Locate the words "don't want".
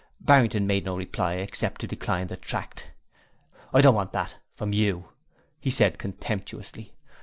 3.81-4.13